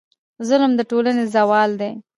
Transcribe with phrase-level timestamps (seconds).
[0.47, 1.91] ظلم د ټولنې زوال دی.